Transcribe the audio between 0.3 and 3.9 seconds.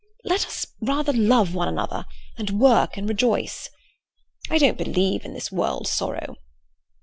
us rather love one another, and work and rejoice.